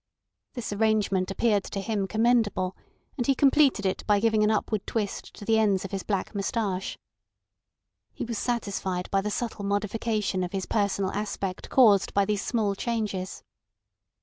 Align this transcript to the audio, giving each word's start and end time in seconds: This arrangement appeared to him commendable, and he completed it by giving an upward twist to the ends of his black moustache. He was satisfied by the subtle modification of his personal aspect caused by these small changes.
This 0.55 0.73
arrangement 0.73 1.29
appeared 1.29 1.63
to 1.65 1.79
him 1.79 2.07
commendable, 2.07 2.75
and 3.19 3.27
he 3.27 3.35
completed 3.35 3.85
it 3.85 4.03
by 4.07 4.19
giving 4.19 4.43
an 4.43 4.49
upward 4.49 4.87
twist 4.87 5.31
to 5.35 5.45
the 5.45 5.59
ends 5.59 5.85
of 5.85 5.91
his 5.91 6.01
black 6.01 6.33
moustache. 6.33 6.97
He 8.11 8.25
was 8.25 8.39
satisfied 8.39 9.11
by 9.11 9.21
the 9.21 9.29
subtle 9.29 9.63
modification 9.63 10.43
of 10.43 10.53
his 10.53 10.65
personal 10.65 11.11
aspect 11.11 11.69
caused 11.69 12.15
by 12.15 12.25
these 12.25 12.41
small 12.41 12.73
changes. 12.73 13.43